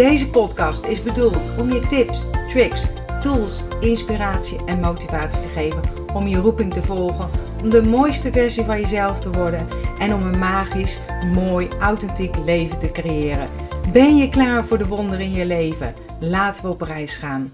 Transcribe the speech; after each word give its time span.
Deze 0.00 0.30
podcast 0.30 0.84
is 0.86 1.02
bedoeld 1.02 1.58
om 1.58 1.72
je 1.72 1.86
tips, 1.86 2.24
tricks, 2.48 2.86
tools, 3.22 3.62
inspiratie 3.80 4.64
en 4.66 4.80
motivatie 4.80 5.42
te 5.42 5.48
geven 5.48 5.82
om 6.14 6.26
je 6.26 6.36
roeping 6.36 6.72
te 6.72 6.82
volgen, 6.82 7.30
om 7.62 7.70
de 7.70 7.82
mooiste 7.82 8.32
versie 8.32 8.64
van 8.64 8.80
jezelf 8.80 9.20
te 9.20 9.30
worden 9.30 9.68
en 9.98 10.14
om 10.14 10.22
een 10.22 10.38
magisch, 10.38 11.00
mooi, 11.34 11.68
authentiek 11.80 12.36
leven 12.36 12.78
te 12.78 12.90
creëren. 12.90 13.48
Ben 13.92 14.16
je 14.16 14.28
klaar 14.28 14.64
voor 14.64 14.78
de 14.78 14.86
wonderen 14.86 15.24
in 15.24 15.32
je 15.32 15.46
leven? 15.46 15.94
Laten 16.20 16.62
we 16.62 16.68
op 16.68 16.80
reis 16.80 17.16
gaan. 17.16 17.52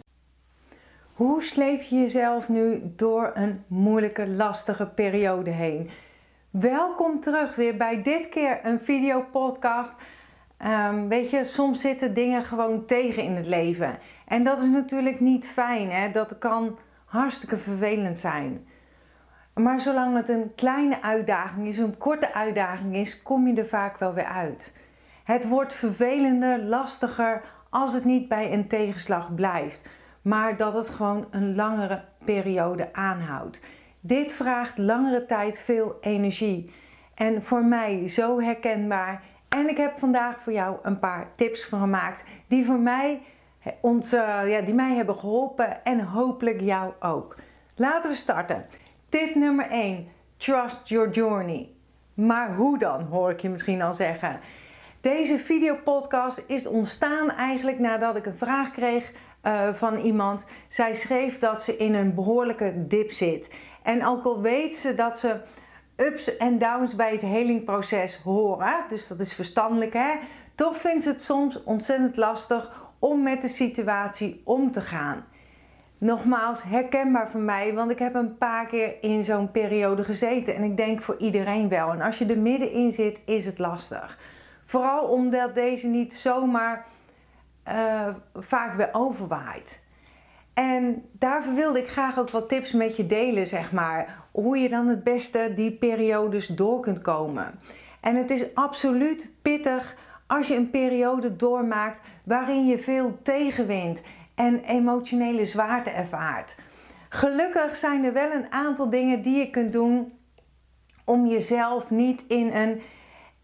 Hoe 1.13 1.43
sleep 1.43 1.83
je 1.83 1.97
jezelf 1.97 2.49
nu 2.49 2.83
door 2.97 3.30
een 3.35 3.65
moeilijke, 3.66 4.29
lastige 4.29 4.87
periode 4.87 5.51
heen? 5.51 5.91
Welkom 6.51 7.21
terug 7.21 7.57
weer 7.57 7.77
bij 7.77 8.02
dit 8.02 8.29
keer 8.29 8.60
een 8.63 8.80
videopodcast 8.80 9.95
Um, 10.65 11.09
weet 11.09 11.30
je, 11.30 11.45
soms 11.45 11.80
zitten 11.80 12.15
dingen 12.15 12.45
gewoon 12.45 12.84
tegen 12.84 13.23
in 13.23 13.37
het 13.37 13.46
leven. 13.46 13.98
En 14.27 14.45
dat 14.45 14.62
is 14.62 14.69
natuurlijk 14.69 15.20
niet 15.20 15.46
fijn. 15.46 15.90
Hè? 15.90 16.10
Dat 16.10 16.38
kan 16.38 16.79
hartstikke 17.04 17.57
vervelend 17.57 18.18
zijn. 18.18 18.66
Maar 19.54 19.80
zolang 19.80 20.16
het 20.16 20.29
een 20.29 20.54
kleine 20.54 21.02
uitdaging 21.02 21.66
is, 21.66 21.79
een 21.79 21.98
korte 21.98 22.35
uitdaging 22.35 22.96
is, 22.96 23.23
kom 23.23 23.46
je 23.46 23.54
er 23.54 23.68
vaak 23.68 23.98
wel 23.98 24.15
weer 24.15 24.24
uit. 24.24 24.76
Het 25.24 25.48
wordt 25.48 25.74
vervelender, 25.74 26.63
lastiger 26.63 27.43
als 27.70 27.93
het 27.93 28.04
niet 28.04 28.29
bij 28.29 28.52
een 28.52 28.68
tegenslag 28.68 29.35
blijft, 29.35 29.88
maar 30.23 30.57
dat 30.57 30.73
het 30.73 30.88
gewoon 30.88 31.26
een 31.30 31.54
langere 31.54 32.04
periode 32.24 32.88
aanhoudt. 32.93 33.60
Dit 34.01 34.32
vraagt 34.32 34.79
langere 34.79 35.26
tijd 35.26 35.59
veel 35.59 35.96
energie. 36.01 36.73
En 37.15 37.43
voor 37.43 37.65
mij 37.65 38.09
zo 38.09 38.41
herkenbaar 38.41 39.23
en 39.57 39.68
ik 39.68 39.76
heb 39.76 39.99
vandaag 39.99 40.43
voor 40.43 40.52
jou 40.52 40.76
een 40.82 40.99
paar 40.99 41.29
tips 41.35 41.65
gemaakt 41.65 42.23
die 42.46 42.66
voor 42.66 42.79
mij, 42.79 43.23
ons, 43.80 44.10
ja, 44.10 44.60
die 44.60 44.74
mij 44.74 44.95
hebben 44.95 45.18
geholpen 45.18 45.85
en 45.85 46.01
hopelijk 46.01 46.60
jou 46.60 46.93
ook. 47.01 47.37
Laten 47.74 48.10
we 48.10 48.16
starten. 48.16 48.66
Tip 49.09 49.35
nummer 49.35 49.71
1. 49.71 50.09
Trust 50.37 50.88
your 50.88 51.10
journey. 51.10 51.68
Maar 52.15 52.54
hoe 52.54 52.79
dan, 52.79 53.02
hoor 53.02 53.30
ik 53.30 53.40
je 53.40 53.48
misschien 53.48 53.82
al 53.82 53.95
zeggen. 53.95 54.40
Deze 55.01 55.38
videopodcast 55.38 56.43
is 56.46 56.66
ontstaan 56.66 57.30
eigenlijk 57.30 57.79
nadat 57.79 58.16
ik 58.16 58.26
een 58.26 58.37
vraag 58.37 58.70
kreeg 58.70 59.13
uh, 59.43 59.74
van 59.74 59.98
iemand. 59.98 60.46
Zij 60.68 60.95
schreef 60.95 61.38
dat 61.38 61.63
ze 61.63 61.76
in 61.76 61.95
een 61.95 62.15
behoorlijke 62.15 62.87
dip 62.87 63.13
zit. 63.13 63.51
En 63.82 64.06
ook 64.06 64.25
al 64.25 64.41
weet 64.41 64.76
ze 64.76 64.94
dat 64.94 65.19
ze 65.19 65.41
ups 65.97 66.37
en 66.37 66.59
downs 66.59 66.94
bij 66.94 67.12
het 67.12 67.21
helingproces 67.21 68.16
horen. 68.16 68.75
Dus 68.89 69.09
dat 69.09 69.21
is 69.21 69.34
verstandelijk 69.34 69.93
hè. 69.93 70.15
Toch 70.55 70.77
vindt 70.77 71.03
ze 71.03 71.09
het 71.09 71.22
soms 71.22 71.62
ontzettend 71.62 72.16
lastig 72.16 72.91
om 72.99 73.22
met 73.22 73.43
de 73.43 73.49
situatie 73.49 74.41
om 74.44 74.71
te 74.71 74.81
gaan. 74.81 75.25
Nogmaals, 75.99 76.62
herkenbaar 76.62 77.31
voor 77.31 77.41
mij, 77.41 77.75
want 77.75 77.91
ik 77.91 77.99
heb 77.99 78.15
een 78.15 78.38
paar 78.38 78.66
keer 78.66 78.94
in 79.00 79.25
zo'n 79.25 79.50
periode 79.50 80.04
gezeten. 80.04 80.54
En 80.54 80.62
ik 80.62 80.76
denk 80.76 81.03
voor 81.03 81.16
iedereen 81.19 81.69
wel. 81.69 81.91
En 81.91 82.00
als 82.00 82.19
je 82.19 82.26
er 82.26 82.38
middenin 82.38 82.93
zit, 82.93 83.19
is 83.25 83.47
het 83.47 83.59
lastig. 83.59 84.19
Vooral 84.66 85.04
omdat 85.04 85.54
deze 85.54 85.87
niet 85.87 86.15
zomaar 86.15 86.87
uh, 87.69 88.09
vaak 88.34 88.75
weer 88.76 88.88
overwaait. 88.93 89.84
En 90.54 91.09
daarvoor 91.12 91.54
wilde 91.54 91.78
ik 91.78 91.88
graag 91.88 92.19
ook 92.19 92.31
wat 92.31 92.49
tips 92.49 92.72
met 92.72 92.97
je 92.97 93.06
delen, 93.06 93.47
zeg 93.47 93.72
maar. 93.72 94.25
Hoe 94.36 94.58
je 94.58 94.69
dan 94.69 94.88
het 94.88 95.04
beste 95.04 95.52
die 95.54 95.72
periodes 95.72 96.47
door 96.47 96.80
kunt 96.80 97.02
komen. 97.02 97.60
En 98.00 98.16
het 98.16 98.30
is 98.30 98.54
absoluut 98.54 99.30
pittig 99.42 99.97
als 100.26 100.48
je 100.48 100.54
een 100.54 100.70
periode 100.70 101.36
doormaakt 101.36 102.08
waarin 102.24 102.66
je 102.66 102.78
veel 102.78 103.19
tegenwind 103.22 104.00
en 104.34 104.64
emotionele 104.64 105.44
zwaarte 105.44 105.91
ervaart. 105.91 106.56
Gelukkig 107.08 107.76
zijn 107.76 108.04
er 108.04 108.12
wel 108.12 108.32
een 108.32 108.52
aantal 108.52 108.91
dingen 108.91 109.22
die 109.22 109.38
je 109.38 109.50
kunt 109.50 109.72
doen 109.72 110.12
om 111.04 111.26
jezelf 111.26 111.91
niet 111.91 112.22
in 112.28 112.54
een 112.54 112.82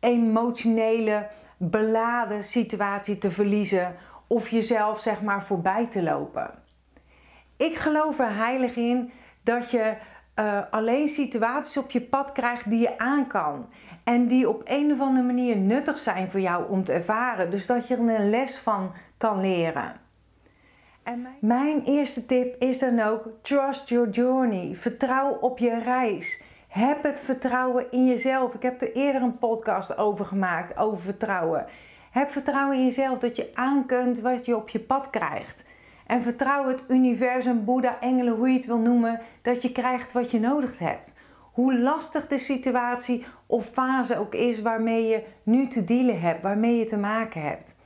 emotionele, 0.00 1.28
beladen 1.56 2.44
situatie 2.44 3.18
te 3.18 3.30
verliezen 3.30 3.96
of 4.26 4.48
jezelf 4.48 5.00
zeg 5.00 5.22
maar 5.22 5.44
voorbij 5.44 5.86
te 5.86 6.02
lopen. 6.02 6.50
Ik 7.56 7.74
geloof 7.74 8.18
er 8.18 8.36
heilig 8.36 8.76
in 8.76 9.12
dat 9.42 9.70
je 9.70 9.94
uh, 10.36 10.60
alleen 10.70 11.08
situaties 11.08 11.76
op 11.76 11.90
je 11.90 12.00
pad 12.00 12.32
krijgt 12.32 12.70
die 12.70 12.80
je 12.80 12.98
aan 12.98 13.26
kan. 13.26 13.66
En 14.04 14.26
die 14.26 14.48
op 14.48 14.62
een 14.64 14.92
of 14.92 15.00
andere 15.00 15.26
manier 15.26 15.56
nuttig 15.56 15.98
zijn 15.98 16.30
voor 16.30 16.40
jou 16.40 16.70
om 16.70 16.84
te 16.84 16.92
ervaren. 16.92 17.50
Dus 17.50 17.66
dat 17.66 17.88
je 17.88 17.94
er 17.94 18.00
een 18.00 18.30
les 18.30 18.58
van 18.58 18.92
kan 19.18 19.40
leren. 19.40 20.00
En 21.02 21.22
mijn... 21.22 21.34
mijn 21.40 21.84
eerste 21.84 22.26
tip 22.26 22.60
is 22.60 22.78
dan 22.78 23.00
ook: 23.00 23.28
trust 23.42 23.88
your 23.88 24.10
journey. 24.10 24.74
Vertrouw 24.74 25.38
op 25.40 25.58
je 25.58 25.78
reis. 25.78 26.42
Heb 26.68 27.02
het 27.02 27.20
vertrouwen 27.20 27.86
in 27.90 28.06
jezelf. 28.06 28.54
Ik 28.54 28.62
heb 28.62 28.82
er 28.82 28.92
eerder 28.92 29.22
een 29.22 29.38
podcast 29.38 29.96
over 29.96 30.24
gemaakt, 30.24 30.76
over 30.76 31.00
vertrouwen. 31.00 31.66
Heb 32.10 32.30
vertrouwen 32.30 32.76
in 32.76 32.84
jezelf 32.84 33.18
dat 33.18 33.36
je 33.36 33.50
aan 33.54 33.86
kunt 33.86 34.20
wat 34.20 34.46
je 34.46 34.56
op 34.56 34.68
je 34.68 34.80
pad 34.80 35.10
krijgt. 35.10 35.64
En 36.12 36.22
vertrouw 36.22 36.68
het 36.68 36.84
universum, 36.88 37.64
Boeddha, 37.64 38.00
engelen, 38.00 38.34
hoe 38.34 38.48
je 38.48 38.56
het 38.56 38.66
wil 38.66 38.78
noemen, 38.78 39.20
dat 39.42 39.62
je 39.62 39.72
krijgt 39.72 40.12
wat 40.12 40.30
je 40.30 40.40
nodig 40.40 40.78
hebt. 40.78 41.12
Hoe 41.52 41.78
lastig 41.78 42.26
de 42.26 42.38
situatie 42.38 43.24
of 43.46 43.66
fase 43.66 44.18
ook 44.18 44.34
is 44.34 44.62
waarmee 44.62 45.06
je 45.06 45.24
nu 45.42 45.68
te 45.68 45.84
dealen 45.84 46.20
hebt, 46.20 46.42
waarmee 46.42 46.78
je 46.78 46.84
te 46.84 46.96
maken 46.96 47.42
hebt. 47.42 47.76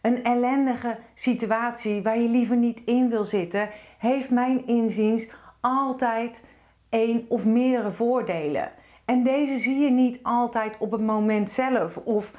Een 0.00 0.24
ellendige 0.24 0.98
situatie 1.14 2.02
waar 2.02 2.18
je 2.18 2.28
liever 2.28 2.56
niet 2.56 2.82
in 2.84 3.08
wil 3.08 3.24
zitten, 3.24 3.68
heeft 3.98 4.30
mijn 4.30 4.66
inziens 4.66 5.30
altijd 5.60 6.44
één 6.88 7.24
of 7.28 7.44
meerdere 7.44 7.92
voordelen. 7.92 8.70
En 9.04 9.22
deze 9.22 9.58
zie 9.58 9.78
je 9.78 9.90
niet 9.90 10.18
altijd 10.22 10.76
op 10.78 10.90
het 10.90 11.02
moment 11.02 11.50
zelf 11.50 11.96
of 11.96 12.30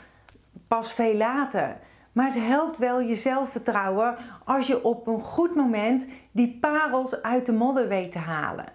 pas 0.67 0.93
veel 0.93 1.15
later. 1.15 1.77
Maar 2.15 2.25
het 2.25 2.43
helpt 2.43 2.77
wel 2.77 2.99
je 2.99 3.15
zelfvertrouwen 3.15 4.15
als 4.43 4.67
je 4.67 4.83
op 4.83 5.07
een 5.07 5.21
goed 5.21 5.55
moment 5.55 6.05
die 6.31 6.57
parels 6.61 7.21
uit 7.21 7.45
de 7.45 7.51
modder 7.51 7.87
weet 7.87 8.11
te 8.11 8.17
halen. 8.17 8.65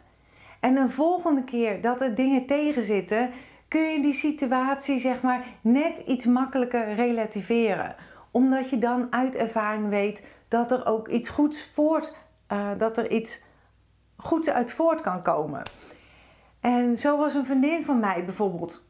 En 0.60 0.76
een 0.76 0.90
volgende 0.90 1.44
keer 1.44 1.80
dat 1.80 2.00
er 2.00 2.14
dingen 2.14 2.46
tegenzitten, 2.46 3.30
kun 3.68 3.80
je 3.80 4.02
die 4.02 4.12
situatie 4.12 5.00
zeg 5.00 5.20
maar 5.20 5.46
net 5.60 5.98
iets 6.06 6.26
makkelijker 6.26 6.94
relativeren. 6.94 7.94
Omdat 8.30 8.70
je 8.70 8.78
dan 8.78 9.06
uit 9.10 9.34
ervaring 9.34 9.88
weet 9.88 10.22
dat 10.48 10.72
er 10.72 10.86
ook 10.86 11.08
iets 11.08 11.28
goeds 11.28 11.70
voort, 11.74 12.16
uh, 12.52 12.68
dat 12.78 12.96
er 12.96 13.10
iets 13.10 13.42
goeds 14.16 14.50
uit 14.50 14.72
voort 14.72 15.00
kan 15.00 15.22
komen. 15.22 15.62
En 16.60 16.96
zo 16.96 17.16
was 17.16 17.34
een 17.34 17.46
vriendin 17.46 17.84
van 17.84 18.00
mij 18.00 18.24
bijvoorbeeld 18.24 18.84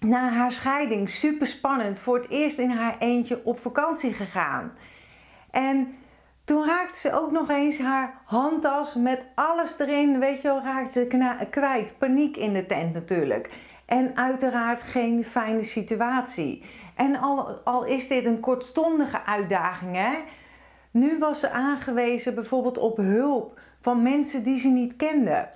na 0.00 0.28
haar 0.28 0.52
scheiding 0.52 1.10
super 1.10 1.46
spannend 1.46 1.98
voor 1.98 2.16
het 2.16 2.28
eerst 2.28 2.58
in 2.58 2.70
haar 2.70 2.96
eentje 2.98 3.44
op 3.44 3.60
vakantie 3.60 4.12
gegaan. 4.12 4.72
En 5.50 5.94
toen 6.44 6.66
raakte 6.66 6.98
ze 6.98 7.12
ook 7.12 7.30
nog 7.30 7.50
eens 7.50 7.78
haar 7.78 8.20
handtas 8.24 8.94
met 8.94 9.26
alles 9.34 9.78
erin. 9.78 10.18
Weet 10.18 10.42
je 10.42 10.48
wel, 10.48 10.62
raakte 10.62 11.08
ze 11.10 11.46
kwijt. 11.50 11.94
Paniek 11.98 12.36
in 12.36 12.52
de 12.52 12.66
tent 12.66 12.92
natuurlijk. 12.92 13.50
En 13.86 14.16
uiteraard 14.16 14.82
geen 14.82 15.24
fijne 15.24 15.62
situatie. 15.62 16.64
En 16.94 17.16
al, 17.16 17.48
al 17.64 17.84
is 17.84 18.08
dit 18.08 18.24
een 18.24 18.40
kortstondige 18.40 19.24
uitdaging, 19.24 19.96
hè? 19.96 20.14
Nu 20.90 21.18
was 21.18 21.40
ze 21.40 21.50
aangewezen 21.50 22.34
bijvoorbeeld 22.34 22.78
op 22.78 22.96
hulp 22.96 23.58
van 23.80 24.02
mensen 24.02 24.42
die 24.42 24.58
ze 24.58 24.68
niet 24.68 24.96
kende. 24.96 25.48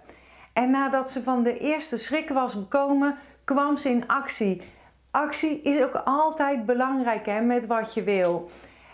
En 0.53 0.71
nadat 0.71 1.11
ze 1.11 1.23
van 1.23 1.43
de 1.43 1.59
eerste 1.59 1.99
schrik 1.99 2.29
was 2.29 2.55
bekomen, 2.55 3.17
kwam 3.45 3.77
ze 3.77 3.89
in 3.89 4.09
actie. 4.09 4.63
Actie 5.11 5.63
is 5.63 5.83
ook 5.83 6.03
altijd 6.05 6.67
belangrijk 6.67 7.27
hè, 7.27 7.41
met 7.41 7.67
wat 7.67 7.95
je 7.95 8.03
wil. 8.03 8.51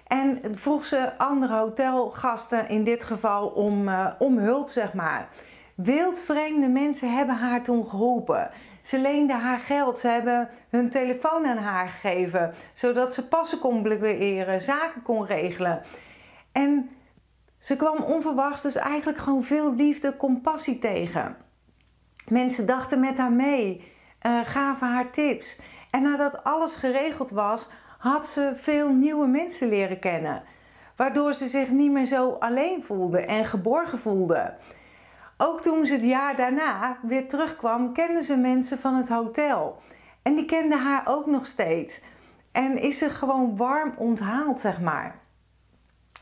En 0.06 0.40
vroeg 0.54 0.86
ze 0.86 1.18
andere 1.18 1.54
hotelgasten 1.54 2.68
in 2.68 2.84
dit 2.84 3.04
geval 3.04 3.48
om, 3.48 3.88
uh, 3.88 4.06
om 4.18 4.38
hulp, 4.38 4.70
zeg 4.70 4.92
maar. 4.92 5.28
Wildvreemde 5.74 6.68
mensen 6.68 7.14
hebben 7.16 7.36
haar 7.36 7.62
toen 7.62 7.88
geholpen. 7.88 8.50
Ze 8.82 9.00
leende 9.00 9.32
haar 9.32 9.58
geld. 9.58 9.98
Ze 9.98 10.08
hebben 10.08 10.48
hun 10.68 10.90
telefoon 10.90 11.46
aan 11.46 11.56
haar 11.56 11.88
gegeven. 11.88 12.54
Zodat 12.72 13.14
ze 13.14 13.28
passen 13.28 13.58
kon 13.58 13.82
beweren, 13.82 14.60
zaken 14.60 15.02
kon 15.02 15.26
regelen. 15.26 15.82
En 16.52 16.90
ze 17.58 17.76
kwam 17.76 17.98
onverwachts 17.98 18.62
dus 18.62 18.76
eigenlijk 18.76 19.18
gewoon 19.18 19.44
veel 19.44 19.74
liefde, 19.74 20.16
compassie 20.16 20.78
tegen. 20.78 21.36
Mensen 22.28 22.66
dachten 22.66 23.00
met 23.00 23.18
haar 23.18 23.32
mee, 23.32 23.92
uh, 24.26 24.40
gaven 24.44 24.88
haar 24.88 25.10
tips. 25.10 25.60
En 25.90 26.02
nadat 26.02 26.44
alles 26.44 26.74
geregeld 26.74 27.30
was, 27.30 27.68
had 27.98 28.26
ze 28.26 28.52
veel 28.56 28.88
nieuwe 28.88 29.26
mensen 29.26 29.68
leren 29.68 29.98
kennen. 29.98 30.42
Waardoor 30.96 31.34
ze 31.34 31.48
zich 31.48 31.68
niet 31.68 31.90
meer 31.90 32.06
zo 32.06 32.36
alleen 32.38 32.84
voelde 32.84 33.20
en 33.20 33.44
geborgen 33.44 33.98
voelde. 33.98 34.54
Ook 35.36 35.62
toen 35.62 35.86
ze 35.86 35.92
het 35.92 36.04
jaar 36.04 36.36
daarna 36.36 36.96
weer 37.02 37.28
terugkwam, 37.28 37.92
kende 37.92 38.22
ze 38.22 38.36
mensen 38.36 38.78
van 38.78 38.94
het 38.94 39.08
hotel. 39.08 39.82
En 40.22 40.34
die 40.34 40.44
kenden 40.44 40.78
haar 40.78 41.02
ook 41.04 41.26
nog 41.26 41.46
steeds. 41.46 42.02
En 42.52 42.78
is 42.78 42.98
ze 42.98 43.10
gewoon 43.10 43.56
warm 43.56 43.94
onthaald, 43.96 44.60
zeg 44.60 44.80
maar. 44.80 45.18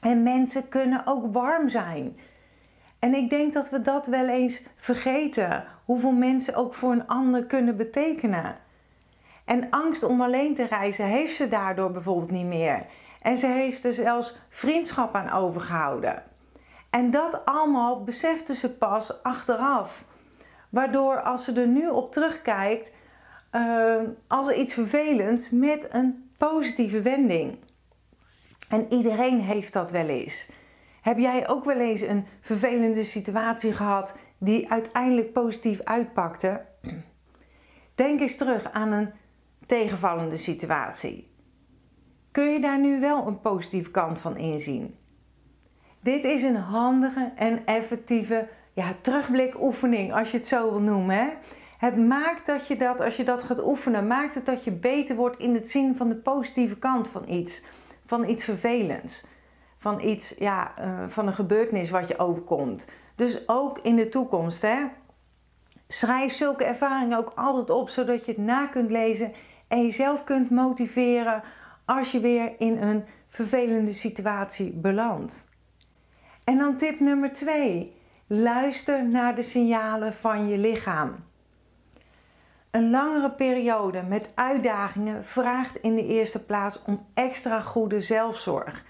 En 0.00 0.22
mensen 0.22 0.68
kunnen 0.68 1.02
ook 1.04 1.32
warm 1.32 1.68
zijn. 1.68 2.18
En 2.98 3.14
ik 3.14 3.30
denk 3.30 3.52
dat 3.52 3.70
we 3.70 3.82
dat 3.82 4.06
wel 4.06 4.28
eens 4.28 4.62
vergeten. 4.76 5.64
Hoeveel 5.88 6.12
mensen 6.12 6.54
ook 6.54 6.74
voor 6.74 6.92
een 6.92 7.06
ander 7.06 7.44
kunnen 7.44 7.76
betekenen. 7.76 8.56
En 9.44 9.70
angst 9.70 10.02
om 10.02 10.22
alleen 10.22 10.54
te 10.54 10.64
reizen 10.64 11.06
heeft 11.06 11.36
ze 11.36 11.48
daardoor 11.48 11.90
bijvoorbeeld 11.90 12.30
niet 12.30 12.46
meer. 12.46 12.86
En 13.22 13.38
ze 13.38 13.46
heeft 13.46 13.84
er 13.84 13.94
zelfs 13.94 14.36
vriendschap 14.48 15.14
aan 15.14 15.30
overgehouden. 15.30 16.22
En 16.90 17.10
dat 17.10 17.44
allemaal 17.44 18.04
besefte 18.04 18.54
ze 18.54 18.76
pas 18.76 19.22
achteraf. 19.22 20.04
Waardoor 20.68 21.20
als 21.20 21.44
ze 21.44 21.60
er 21.60 21.66
nu 21.66 21.88
op 21.88 22.12
terugkijkt, 22.12 22.92
uh, 23.52 23.96
als 24.26 24.50
iets 24.50 24.74
vervelends 24.74 25.50
met 25.50 25.88
een 25.90 26.30
positieve 26.36 27.02
wending. 27.02 27.58
En 28.68 28.92
iedereen 28.92 29.40
heeft 29.40 29.72
dat 29.72 29.90
wel 29.90 30.08
eens. 30.08 30.50
Heb 31.00 31.18
jij 31.18 31.48
ook 31.48 31.64
wel 31.64 31.78
eens 31.78 32.00
een 32.00 32.26
vervelende 32.40 33.04
situatie 33.04 33.72
gehad 33.72 34.16
die 34.38 34.70
uiteindelijk 34.70 35.32
positief 35.32 35.82
uitpakte? 35.82 36.64
Denk 37.94 38.20
eens 38.20 38.36
terug 38.36 38.72
aan 38.72 38.92
een 38.92 39.10
tegenvallende 39.66 40.36
situatie. 40.36 41.30
Kun 42.30 42.52
je 42.52 42.60
daar 42.60 42.80
nu 42.80 43.00
wel 43.00 43.26
een 43.26 43.40
positieve 43.40 43.90
kant 43.90 44.18
van 44.18 44.36
inzien? 44.36 44.96
Dit 46.00 46.24
is 46.24 46.42
een 46.42 46.56
handige 46.56 47.32
en 47.36 47.66
effectieve 47.66 48.48
ja, 48.72 48.94
terugblik-oefening, 49.00 50.12
als 50.14 50.30
je 50.30 50.36
het 50.36 50.46
zo 50.46 50.70
wil 50.70 50.80
noemen. 50.80 51.16
Hè? 51.16 51.28
Het 51.78 51.96
maakt 51.96 52.46
dat 52.46 52.66
je 52.66 52.76
dat, 52.76 53.00
als 53.00 53.16
je 53.16 53.24
dat 53.24 53.42
gaat 53.42 53.64
oefenen, 53.64 54.06
maakt 54.06 54.34
het 54.34 54.46
dat 54.46 54.64
je 54.64 54.70
beter 54.70 55.16
wordt 55.16 55.38
in 55.38 55.54
het 55.54 55.70
zien 55.70 55.96
van 55.96 56.08
de 56.08 56.14
positieve 56.14 56.76
kant 56.76 57.08
van 57.08 57.28
iets. 57.28 57.64
Van 58.06 58.28
iets 58.28 58.44
vervelends. 58.44 59.26
Van 59.78 60.00
iets, 60.00 60.34
ja, 60.38 60.74
uh, 60.80 61.08
van 61.08 61.26
een 61.26 61.34
gebeurtenis 61.34 61.90
wat 61.90 62.08
je 62.08 62.18
overkomt. 62.18 62.86
Dus 63.18 63.48
ook 63.48 63.78
in 63.78 63.96
de 63.96 64.08
toekomst, 64.08 64.62
hè. 64.62 64.84
Schrijf 65.88 66.32
zulke 66.32 66.64
ervaringen 66.64 67.18
ook 67.18 67.32
altijd 67.34 67.70
op, 67.70 67.88
zodat 67.88 68.24
je 68.24 68.32
het 68.32 68.40
na 68.40 68.66
kunt 68.66 68.90
lezen 68.90 69.32
en 69.68 69.82
jezelf 69.82 70.24
kunt 70.24 70.50
motiveren 70.50 71.42
als 71.84 72.12
je 72.12 72.20
weer 72.20 72.52
in 72.58 72.82
een 72.82 73.04
vervelende 73.28 73.92
situatie 73.92 74.72
belandt. 74.72 75.48
En 76.44 76.58
dan 76.58 76.76
tip 76.76 77.00
nummer 77.00 77.32
2. 77.32 77.96
Luister 78.26 79.08
naar 79.08 79.34
de 79.34 79.42
signalen 79.42 80.14
van 80.14 80.48
je 80.48 80.58
lichaam. 80.58 81.14
Een 82.70 82.90
langere 82.90 83.30
periode 83.30 84.02
met 84.02 84.30
uitdagingen 84.34 85.24
vraagt 85.24 85.76
in 85.76 85.94
de 85.94 86.06
eerste 86.06 86.44
plaats 86.44 86.82
om 86.82 87.06
extra 87.14 87.60
goede 87.60 88.00
zelfzorg 88.00 88.84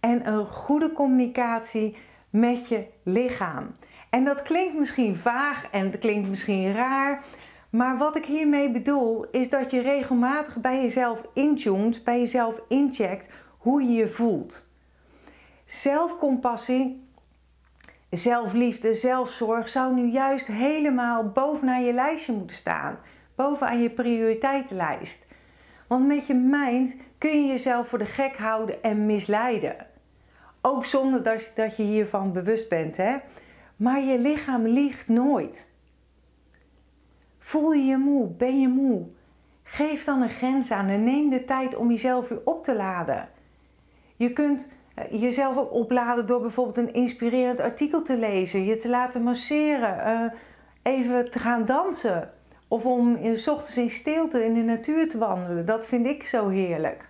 en 0.00 0.26
een 0.26 0.46
goede 0.46 0.92
communicatie 0.92 1.96
met 2.32 2.68
je 2.68 2.86
lichaam. 3.02 3.74
En 4.10 4.24
dat 4.24 4.42
klinkt 4.42 4.78
misschien 4.78 5.16
vaag 5.16 5.70
en 5.70 5.90
het 5.90 5.98
klinkt 5.98 6.28
misschien 6.28 6.72
raar, 6.72 7.24
maar 7.70 7.98
wat 7.98 8.16
ik 8.16 8.24
hiermee 8.24 8.70
bedoel 8.70 9.26
is 9.30 9.48
dat 9.48 9.70
je 9.70 9.80
regelmatig 9.80 10.56
bij 10.56 10.82
jezelf 10.82 11.22
intunt, 11.34 12.04
bij 12.04 12.20
jezelf 12.20 12.60
incheckt 12.68 13.28
hoe 13.58 13.82
je 13.82 13.92
je 13.92 14.08
voelt. 14.08 14.68
Zelfcompassie, 15.64 17.08
zelfliefde, 18.10 18.94
zelfzorg 18.94 19.68
zou 19.68 19.94
nu 19.94 20.06
juist 20.06 20.46
helemaal 20.46 21.28
bovenaan 21.28 21.84
je 21.84 21.92
lijstje 21.92 22.32
moeten 22.32 22.56
staan. 22.56 22.98
Bovenaan 23.34 23.82
je 23.82 23.90
prioriteitenlijst. 23.90 25.26
Want 25.86 26.06
met 26.06 26.26
je 26.26 26.34
mind 26.34 26.96
kun 27.18 27.42
je 27.42 27.46
jezelf 27.46 27.88
voor 27.88 27.98
de 27.98 28.04
gek 28.04 28.36
houden 28.36 28.82
en 28.82 29.06
misleiden. 29.06 29.91
Ook 30.62 30.84
zonder 30.84 31.22
dat, 31.22 31.50
dat 31.54 31.76
je 31.76 31.82
hiervan 31.82 32.32
bewust 32.32 32.68
bent. 32.68 32.96
Hè? 32.96 33.16
Maar 33.76 34.00
je 34.00 34.18
lichaam 34.18 34.66
liegt 34.66 35.08
nooit. 35.08 35.66
Voel 37.38 37.72
je 37.72 37.84
je 37.84 37.96
moe? 37.96 38.28
Ben 38.28 38.60
je 38.60 38.68
moe? 38.68 39.06
Geef 39.62 40.04
dan 40.04 40.22
een 40.22 40.30
grens 40.30 40.70
aan 40.70 40.88
en 40.88 41.04
neem 41.04 41.30
de 41.30 41.44
tijd 41.44 41.76
om 41.76 41.90
jezelf 41.90 42.28
weer 42.28 42.40
op 42.44 42.64
te 42.64 42.74
laden. 42.74 43.28
Je 44.16 44.32
kunt 44.32 44.68
eh, 44.94 45.20
jezelf 45.20 45.56
ook 45.56 45.72
opladen 45.72 46.26
door 46.26 46.40
bijvoorbeeld 46.40 46.76
een 46.76 46.94
inspirerend 46.94 47.60
artikel 47.60 48.02
te 48.02 48.16
lezen, 48.16 48.64
je 48.64 48.78
te 48.78 48.88
laten 48.88 49.22
masseren, 49.22 49.96
uh, 50.06 50.32
even 50.82 51.30
te 51.30 51.38
gaan 51.38 51.64
dansen 51.64 52.32
of 52.68 52.84
om 52.84 53.16
in 53.16 53.38
s 53.38 53.48
ochtends 53.48 53.76
in 53.76 53.90
stilte 53.90 54.44
in 54.44 54.54
de 54.54 54.62
natuur 54.62 55.08
te 55.08 55.18
wandelen. 55.18 55.66
Dat 55.66 55.86
vind 55.86 56.06
ik 56.06 56.24
zo 56.24 56.48
heerlijk. 56.48 57.08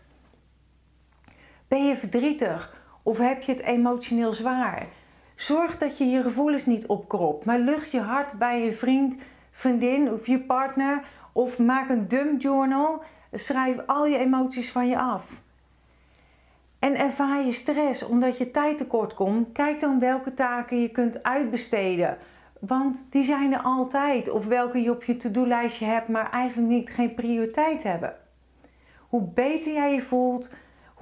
Ben 1.69 1.87
je 1.87 1.97
verdrietig 1.97 2.82
of 3.03 3.19
heb 3.19 3.43
je 3.43 3.53
het 3.53 3.63
emotioneel 3.63 4.33
zwaar? 4.33 4.87
Zorg 5.35 5.79
dat 5.79 5.99
je 5.99 6.05
je 6.05 6.23
gevoelens 6.23 6.67
niet 6.67 6.87
opkropt, 6.87 7.45
maar 7.45 7.59
lucht 7.59 7.91
je 7.91 8.01
hart 8.01 8.33
bij 8.33 8.65
je 8.65 8.73
vriend, 8.73 9.17
vriendin 9.51 10.13
of 10.13 10.27
je 10.27 10.41
partner 10.41 11.03
of 11.33 11.59
maak 11.59 11.89
een 11.89 12.09
dump 12.09 12.41
journal. 12.41 13.03
Schrijf 13.33 13.77
al 13.87 14.07
je 14.07 14.19
emoties 14.19 14.71
van 14.71 14.89
je 14.89 14.99
af. 14.99 15.25
En 16.79 16.97
ervaar 16.97 17.45
je 17.45 17.53
stress 17.53 18.03
omdat 18.03 18.39
je 18.39 18.51
tijd 18.51 18.79
tekort 18.79 19.15
komt, 19.15 19.53
kijk 19.53 19.81
dan 19.81 19.99
welke 19.99 20.35
taken 20.35 20.81
je 20.81 20.89
kunt 20.89 21.23
uitbesteden. 21.23 22.19
Want 22.61 23.07
die 23.11 23.25
zijn 23.25 23.53
er 23.53 23.61
altijd. 23.61 24.31
Of 24.31 24.47
welke 24.47 24.83
je 24.83 24.91
op 24.91 25.05
je 25.05 25.17
to-do-lijstje 25.17 25.85
hebt, 25.85 26.09
maar 26.09 26.31
eigenlijk 26.31 26.69
niet 26.69 26.91
geen 26.91 27.15
prioriteit 27.15 27.83
hebben. 27.83 28.15
Hoe 29.09 29.23
beter 29.23 29.73
jij 29.73 29.95
je 29.95 30.03
voelt, 30.03 30.51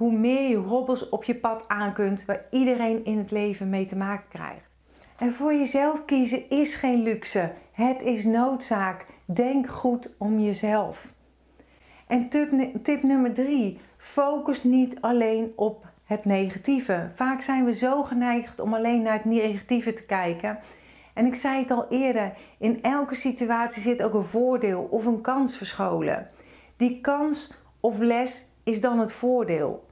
hoe 0.01 0.11
meer 0.11 0.49
je 0.49 0.55
hobbels 0.55 1.09
op 1.09 1.23
je 1.23 1.35
pad 1.35 1.63
aan 1.67 1.93
kunt 1.93 2.25
waar 2.25 2.45
iedereen 2.51 3.05
in 3.05 3.17
het 3.17 3.31
leven 3.31 3.69
mee 3.69 3.85
te 3.85 3.95
maken 3.95 4.27
krijgt. 4.29 4.69
En 5.17 5.33
voor 5.33 5.53
jezelf 5.53 6.05
kiezen 6.05 6.49
is 6.49 6.75
geen 6.75 7.01
luxe. 7.01 7.51
Het 7.71 8.01
is 8.01 8.25
noodzaak. 8.25 9.05
Denk 9.25 9.67
goed 9.67 10.09
om 10.17 10.39
jezelf. 10.39 11.07
En 12.07 12.29
tip, 12.29 12.51
tip 12.83 13.03
nummer 13.03 13.33
drie: 13.33 13.79
focus 13.97 14.63
niet 14.63 15.01
alleen 15.01 15.51
op 15.55 15.87
het 16.03 16.25
negatieve. 16.25 17.09
Vaak 17.15 17.41
zijn 17.41 17.65
we 17.65 17.73
zo 17.73 18.03
geneigd 18.03 18.59
om 18.59 18.73
alleen 18.73 19.01
naar 19.01 19.13
het 19.13 19.25
negatieve 19.25 19.93
te 19.93 20.03
kijken. 20.03 20.59
En 21.13 21.25
ik 21.25 21.35
zei 21.35 21.59
het 21.59 21.71
al 21.71 21.85
eerder: 21.89 22.33
in 22.57 22.81
elke 22.81 23.15
situatie 23.15 23.81
zit 23.81 24.03
ook 24.03 24.13
een 24.13 24.23
voordeel 24.23 24.87
of 24.91 25.05
een 25.05 25.21
kans 25.21 25.57
verscholen. 25.57 26.27
Die 26.77 27.01
kans 27.01 27.53
of 27.79 27.99
les 27.99 28.45
is 28.63 28.81
dan 28.81 28.99
het 28.99 29.13
voordeel. 29.13 29.89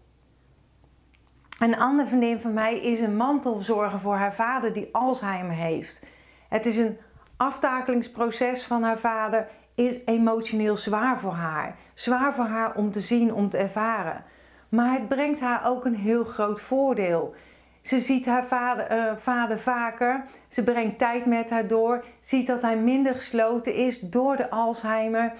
Een 1.60 1.78
andere 1.78 2.08
vriendin 2.08 2.40
van 2.40 2.54
mij 2.54 2.80
is 2.80 3.00
een 3.00 3.16
mantelzorger 3.16 4.00
voor 4.00 4.16
haar 4.16 4.34
vader 4.34 4.74
die 4.74 4.90
Alzheimer 4.92 5.56
heeft. 5.56 6.02
Het 6.50 6.66
is 6.66 6.78
een 6.78 6.98
aftakelingsproces 7.38 8.64
van 8.64 8.84
haar 8.84 9.00
vader, 9.00 9.48
is 9.76 9.98
emotioneel 10.06 10.78
zwaar 10.78 11.20
voor 11.20 11.34
haar. 11.34 11.76
Zwaar 11.94 12.34
voor 12.34 12.46
haar 12.46 12.76
om 12.76 12.92
te 12.92 13.00
zien, 13.00 13.34
om 13.34 13.50
te 13.50 13.58
ervaren. 13.58 14.24
Maar 14.70 14.94
het 14.94 15.08
brengt 15.08 15.40
haar 15.40 15.66
ook 15.66 15.86
een 15.86 15.96
heel 15.96 16.24
groot 16.24 16.62
voordeel. 16.62 17.36
Ze 17.82 18.00
ziet 18.00 18.26
haar 18.26 18.46
vader, 18.46 18.92
uh, 18.92 19.12
vader 19.18 19.60
vaker, 19.60 20.24
ze 20.48 20.64
brengt 20.64 20.98
tijd 20.98 21.26
met 21.26 21.50
haar 21.50 21.68
door, 21.68 22.06
ziet 22.20 22.48
dat 22.48 22.62
hij 22.62 22.78
minder 22.78 23.16
gesloten 23.16 23.76
is 23.76 24.00
door 24.00 24.36
de 24.36 24.50
Alzheimer. 24.50 25.34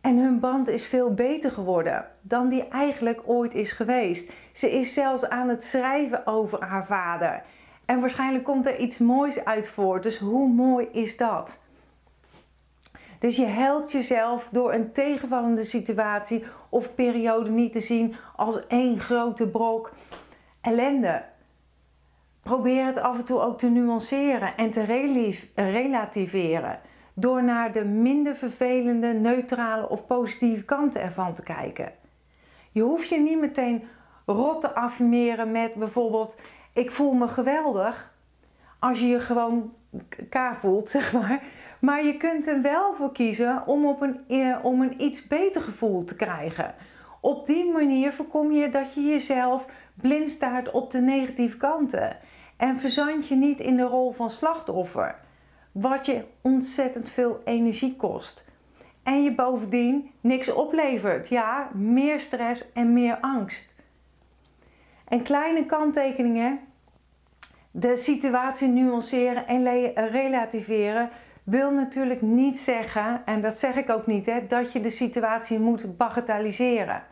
En 0.00 0.18
hun 0.18 0.40
band 0.40 0.68
is 0.68 0.86
veel 0.86 1.14
beter 1.14 1.50
geworden 1.50 2.06
dan 2.20 2.48
die 2.48 2.68
eigenlijk 2.68 3.20
ooit 3.24 3.54
is 3.54 3.72
geweest. 3.72 4.32
Ze 4.52 4.72
is 4.72 4.94
zelfs 4.94 5.28
aan 5.28 5.48
het 5.48 5.64
schrijven 5.64 6.26
over 6.26 6.64
haar 6.64 6.86
vader. 6.86 7.42
En 7.84 8.00
waarschijnlijk 8.00 8.44
komt 8.44 8.66
er 8.66 8.78
iets 8.78 8.98
moois 8.98 9.44
uit 9.44 9.68
voort. 9.68 10.02
Dus 10.02 10.18
hoe 10.18 10.48
mooi 10.48 10.88
is 10.92 11.16
dat? 11.16 11.60
Dus 13.18 13.36
je 13.36 13.46
helpt 13.46 13.92
jezelf 13.92 14.48
door 14.50 14.72
een 14.72 14.92
tegenvallende 14.92 15.64
situatie 15.64 16.44
of 16.68 16.94
periode 16.94 17.50
niet 17.50 17.72
te 17.72 17.80
zien 17.80 18.14
als 18.36 18.66
één 18.66 19.00
grote 19.00 19.48
brok 19.48 19.92
ellende. 20.60 21.24
Probeer 22.42 22.84
het 22.86 22.98
af 22.98 23.18
en 23.18 23.24
toe 23.24 23.40
ook 23.40 23.58
te 23.58 23.68
nuanceren 23.68 24.56
en 24.56 24.70
te 24.70 24.82
relativeren. 25.54 26.80
Door 27.20 27.44
naar 27.44 27.72
de 27.72 27.84
minder 27.84 28.36
vervelende, 28.36 29.06
neutrale 29.06 29.88
of 29.88 30.06
positieve 30.06 30.64
kanten 30.64 31.02
ervan 31.02 31.34
te 31.34 31.42
kijken. 31.42 31.92
Je 32.72 32.82
hoeft 32.82 33.08
je 33.08 33.20
niet 33.20 33.40
meteen 33.40 33.82
rot 34.26 34.60
te 34.60 34.74
affirmeren 34.74 35.50
met 35.50 35.74
bijvoorbeeld: 35.74 36.36
Ik 36.72 36.90
voel 36.90 37.12
me 37.12 37.28
geweldig. 37.28 38.12
Als 38.78 39.00
je 39.00 39.06
je 39.06 39.20
gewoon 39.20 39.72
K 40.28 40.38
voelt, 40.60 40.90
zeg 40.96 41.12
maar. 41.12 41.42
Maar 41.80 42.04
je 42.04 42.16
kunt 42.16 42.46
er 42.46 42.62
wel 42.62 42.94
voor 42.94 43.12
kiezen 43.12 43.66
om, 43.66 43.86
op 43.86 44.00
een, 44.00 44.20
eh, 44.28 44.58
om 44.62 44.82
een 44.82 45.02
iets 45.02 45.26
beter 45.26 45.62
gevoel 45.62 46.04
te 46.04 46.16
krijgen. 46.16 46.74
Op 47.20 47.46
die 47.46 47.72
manier 47.72 48.12
voorkom 48.12 48.52
je 48.52 48.68
dat 48.68 48.94
je 48.94 49.00
jezelf 49.00 49.66
blind 49.94 50.30
staart 50.30 50.70
op 50.70 50.90
de 50.90 51.00
negatieve 51.00 51.56
kanten. 51.56 52.16
En 52.56 52.78
verzand 52.78 53.28
je 53.28 53.34
niet 53.34 53.60
in 53.60 53.76
de 53.76 53.82
rol 53.82 54.12
van 54.12 54.30
slachtoffer. 54.30 55.26
Wat 55.72 56.06
je 56.06 56.24
ontzettend 56.40 57.10
veel 57.10 57.40
energie 57.44 57.96
kost. 57.96 58.44
En 59.02 59.22
je 59.22 59.34
bovendien 59.34 60.10
niks 60.20 60.52
oplevert. 60.52 61.28
Ja, 61.28 61.70
meer 61.74 62.20
stress 62.20 62.72
en 62.72 62.92
meer 62.92 63.18
angst. 63.20 63.74
En 65.08 65.22
kleine 65.22 65.66
kanttekeningen. 65.66 66.60
De 67.70 67.96
situatie 67.96 68.68
nuanceren 68.68 69.46
en 69.46 69.92
relativeren 70.08 71.10
wil 71.48 71.70
natuurlijk 71.70 72.22
niet 72.22 72.60
zeggen, 72.60 73.22
en 73.24 73.40
dat 73.40 73.58
zeg 73.58 73.76
ik 73.76 73.90
ook 73.90 74.06
niet, 74.06 74.26
hè, 74.26 74.46
dat 74.46 74.72
je 74.72 74.80
de 74.80 74.90
situatie 74.90 75.58
moet 75.58 75.96
bagatelliseren. 75.96 77.02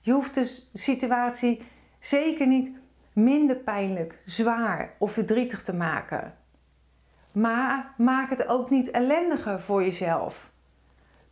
Je 0.00 0.12
hoeft 0.12 0.34
de 0.34 0.62
situatie 0.72 1.62
zeker 2.00 2.46
niet 2.46 2.70
minder 3.12 3.56
pijnlijk, 3.56 4.18
zwaar 4.24 4.90
of 4.98 5.12
verdrietig 5.12 5.62
te 5.62 5.74
maken. 5.74 6.34
Maar 7.36 7.92
maak 7.96 8.30
het 8.30 8.46
ook 8.46 8.70
niet 8.70 8.90
ellendiger 8.90 9.60
voor 9.60 9.84
jezelf. 9.84 10.50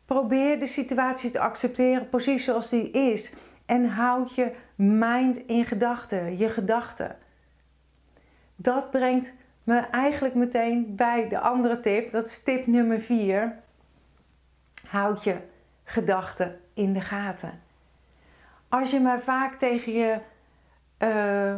Probeer 0.05 0.59
de 0.59 0.67
situatie 0.67 1.31
te 1.31 1.39
accepteren 1.41 2.09
precies 2.09 2.45
zoals 2.45 2.69
die 2.69 2.91
is 2.91 3.35
en 3.67 3.89
houd 3.89 4.35
je 4.35 4.55
mind 4.75 5.37
in 5.37 5.65
gedachten, 5.65 6.39
je 6.39 6.49
gedachten. 6.49 7.17
Dat 8.57 8.91
brengt 8.91 9.33
me 9.63 9.79
eigenlijk 9.79 10.35
meteen 10.35 10.97
bij 10.97 11.29
de 11.29 11.39
andere 11.39 11.81
tip. 11.81 12.13
Dat 12.13 12.27
is 12.27 12.43
tip 12.43 12.67
nummer 12.67 13.01
4. 13.01 13.57
Houd 14.87 15.25
je 15.25 15.37
gedachten 15.85 16.61
in 16.75 16.93
de 16.93 17.01
gaten. 17.01 17.61
Als 18.69 18.91
je 18.91 19.01
maar 19.01 19.21
vaak 19.21 19.55
tegen, 19.55 19.93
je, 19.93 20.19
uh, 20.99 21.55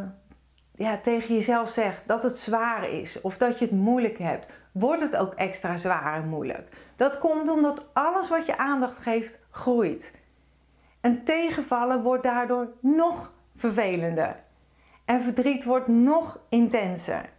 ja, 0.77 0.97
tegen 0.97 1.35
jezelf 1.35 1.69
zegt 1.69 2.07
dat 2.07 2.23
het 2.23 2.37
zwaar 2.37 2.89
is 2.89 3.21
of 3.21 3.37
dat 3.37 3.59
je 3.59 3.65
het 3.65 3.73
moeilijk 3.73 4.17
hebt, 4.17 4.45
wordt 4.71 5.01
het 5.01 5.15
ook 5.15 5.33
extra 5.33 5.77
zwaar 5.77 6.15
en 6.15 6.29
moeilijk. 6.29 6.75
Dat 6.95 7.17
komt 7.17 7.49
omdat 7.49 7.85
alles 7.93 8.29
wat 8.29 8.45
je 8.45 8.57
aandacht 8.57 8.97
geeft 8.97 9.39
groeit. 9.49 10.13
En 11.01 11.23
tegenvallen 11.23 12.03
wordt 12.03 12.23
daardoor 12.23 12.67
nog 12.79 13.31
vervelender. 13.55 14.43
En 15.05 15.21
verdriet 15.21 15.63
wordt 15.63 15.87
nog 15.87 16.39
intenser. 16.49 17.29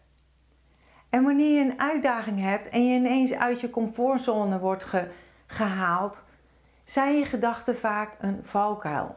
En 1.11 1.23
wanneer 1.23 1.59
je 1.59 1.71
een 1.71 1.81
uitdaging 1.81 2.41
hebt 2.41 2.69
en 2.69 2.87
je 2.87 2.99
ineens 2.99 3.33
uit 3.33 3.61
je 3.61 3.71
comfortzone 3.71 4.59
wordt 4.59 4.87
gehaald, 5.47 6.25
zijn 6.85 7.19
je 7.19 7.25
gedachten 7.25 7.77
vaak 7.77 8.17
een 8.21 8.41
valkuil. 8.43 9.15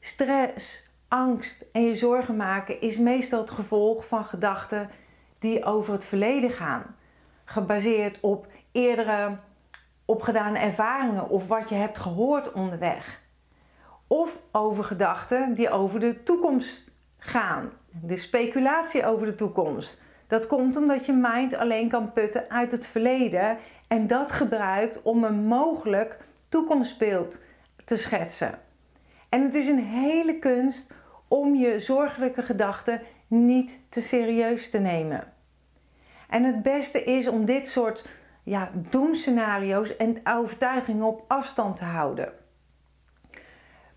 Stress, 0.00 0.90
angst 1.08 1.64
en 1.72 1.82
je 1.82 1.94
zorgen 1.94 2.36
maken 2.36 2.80
is 2.80 2.98
meestal 2.98 3.40
het 3.40 3.50
gevolg 3.50 4.06
van 4.06 4.24
gedachten 4.24 4.90
die 5.38 5.64
over 5.64 5.92
het 5.92 6.04
verleden 6.04 6.50
gaan, 6.50 6.96
gebaseerd 7.44 8.18
op 8.20 8.46
eerdere 8.72 9.36
opgedane 10.04 10.58
ervaringen 10.58 11.28
of 11.28 11.46
wat 11.46 11.68
je 11.68 11.74
hebt 11.74 11.98
gehoord 11.98 12.52
onderweg. 12.52 13.20
Of 14.06 14.38
over 14.52 14.84
gedachten 14.84 15.54
die 15.54 15.70
over 15.70 16.00
de 16.00 16.22
toekomst 16.22 16.92
gaan, 17.18 17.70
de 17.90 18.16
speculatie 18.16 19.06
over 19.06 19.26
de 19.26 19.34
toekomst. 19.34 20.02
Dat 20.26 20.46
komt 20.46 20.76
omdat 20.76 21.06
je 21.06 21.12
mind 21.12 21.54
alleen 21.54 21.88
kan 21.88 22.12
putten 22.12 22.50
uit 22.50 22.72
het 22.72 22.86
verleden 22.86 23.58
en 23.88 24.06
dat 24.06 24.32
gebruikt 24.32 25.02
om 25.02 25.24
een 25.24 25.46
mogelijk 25.46 26.18
toekomstbeeld 26.48 27.38
te 27.84 27.96
schetsen. 27.96 28.58
En 29.34 29.42
het 29.42 29.54
is 29.54 29.66
een 29.66 29.84
hele 29.84 30.38
kunst 30.38 30.92
om 31.28 31.54
je 31.54 31.80
zorgelijke 31.80 32.42
gedachten 32.42 33.00
niet 33.26 33.78
te 33.88 34.00
serieus 34.00 34.70
te 34.70 34.78
nemen. 34.78 35.32
En 36.28 36.44
het 36.44 36.62
beste 36.62 37.04
is 37.04 37.28
om 37.28 37.44
dit 37.44 37.68
soort 37.68 38.08
ja, 38.42 38.70
doemscenario's 38.90 39.96
en 39.96 40.20
overtuigingen 40.24 41.04
op 41.04 41.24
afstand 41.28 41.76
te 41.76 41.84
houden. 41.84 42.32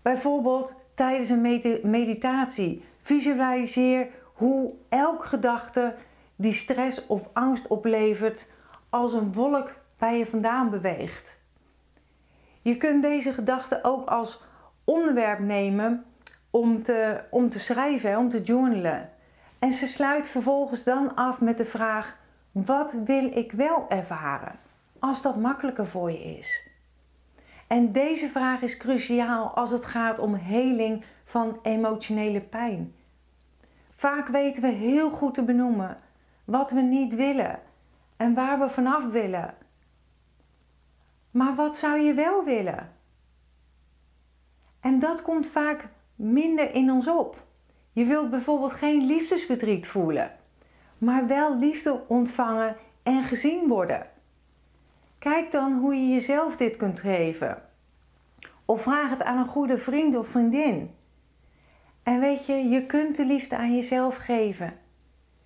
Bijvoorbeeld 0.02 0.74
tijdens 0.94 1.28
een 1.28 1.80
meditatie 1.82 2.84
visualiseer 3.00 4.08
hoe 4.34 4.72
elke 4.88 5.26
gedachte 5.26 5.94
die 6.36 6.52
stress 6.52 7.06
of 7.06 7.28
angst 7.32 7.66
oplevert 7.66 8.50
als 8.88 9.12
een 9.12 9.32
wolk 9.32 9.70
bij 9.98 10.18
je 10.18 10.26
vandaan 10.26 10.70
beweegt. 10.70 11.40
Je 12.62 12.76
kunt 12.76 13.02
deze 13.02 13.32
gedachte 13.32 13.78
ook 13.82 14.08
als 14.08 14.46
onderwerp 14.88 15.38
nemen 15.38 16.04
om 16.50 16.82
te, 16.82 17.20
om 17.30 17.50
te 17.50 17.58
schrijven, 17.58 18.18
om 18.18 18.28
te 18.28 18.42
journalen. 18.42 19.10
En 19.58 19.72
ze 19.72 19.86
sluit 19.86 20.28
vervolgens 20.28 20.84
dan 20.84 21.14
af 21.14 21.40
met 21.40 21.58
de 21.58 21.64
vraag: 21.64 22.16
wat 22.52 22.92
wil 23.04 23.36
ik 23.36 23.52
wel 23.52 23.86
ervaren? 23.88 24.54
Als 24.98 25.22
dat 25.22 25.36
makkelijker 25.36 25.86
voor 25.86 26.10
je 26.10 26.38
is. 26.38 26.68
En 27.66 27.92
deze 27.92 28.28
vraag 28.28 28.62
is 28.62 28.76
cruciaal 28.76 29.48
als 29.48 29.70
het 29.70 29.84
gaat 29.84 30.18
om 30.18 30.34
heling 30.34 31.04
van 31.24 31.58
emotionele 31.62 32.40
pijn. 32.40 32.94
Vaak 33.96 34.28
weten 34.28 34.62
we 34.62 34.68
heel 34.68 35.10
goed 35.10 35.34
te 35.34 35.42
benoemen 35.42 35.98
wat 36.44 36.70
we 36.70 36.80
niet 36.80 37.14
willen 37.14 37.60
en 38.16 38.34
waar 38.34 38.58
we 38.58 38.68
vanaf 38.68 39.04
willen. 39.10 39.54
Maar 41.30 41.54
wat 41.54 41.76
zou 41.76 42.00
je 42.00 42.14
wel 42.14 42.44
willen? 42.44 42.96
En 44.80 44.98
dat 44.98 45.22
komt 45.22 45.48
vaak 45.48 45.84
minder 46.14 46.74
in 46.74 46.90
ons 46.90 47.08
op. 47.08 47.46
Je 47.92 48.04
wilt 48.04 48.30
bijvoorbeeld 48.30 48.72
geen 48.72 49.06
liefdesverdriet 49.06 49.86
voelen, 49.86 50.32
maar 50.98 51.26
wel 51.26 51.58
liefde 51.58 52.00
ontvangen 52.08 52.76
en 53.02 53.24
gezien 53.24 53.68
worden. 53.68 54.06
Kijk 55.18 55.50
dan 55.50 55.78
hoe 55.78 55.94
je 55.94 56.08
jezelf 56.08 56.56
dit 56.56 56.76
kunt 56.76 57.00
geven. 57.00 57.62
Of 58.64 58.82
vraag 58.82 59.10
het 59.10 59.22
aan 59.22 59.38
een 59.38 59.48
goede 59.48 59.78
vriend 59.78 60.16
of 60.16 60.28
vriendin. 60.28 60.90
En 62.02 62.20
weet 62.20 62.46
je, 62.46 62.68
je 62.68 62.86
kunt 62.86 63.16
de 63.16 63.24
liefde 63.24 63.56
aan 63.56 63.74
jezelf 63.74 64.16
geven. 64.16 64.72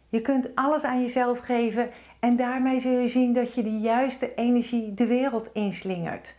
Je 0.08 0.22
kunt 0.22 0.54
alles 0.54 0.84
aan 0.84 1.00
jezelf 1.00 1.38
geven 1.38 1.90
en 2.20 2.36
daarmee 2.36 2.80
zul 2.80 2.98
je 2.98 3.08
zien 3.08 3.32
dat 3.32 3.54
je 3.54 3.62
de 3.62 3.78
juiste 3.78 4.34
energie 4.34 4.94
de 4.94 5.06
wereld 5.06 5.50
inslingert. 5.52 6.36